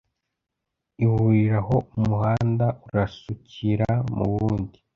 [1.03, 4.77] ihurira aho umuhanda urasukira mu wundi